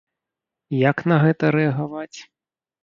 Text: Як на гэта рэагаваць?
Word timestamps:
Як 0.89 0.97
на 1.13 1.21
гэта 1.27 1.55
рэагаваць? 1.59 2.17